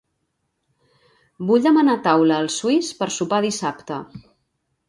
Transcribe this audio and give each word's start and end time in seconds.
Vull 1.51 1.61
demanar 1.67 1.97
taula 2.09 2.39
al 2.45 2.51
Suís 2.57 2.91
per 3.03 3.09
sopar 3.19 3.43
dissabte. 3.49 4.01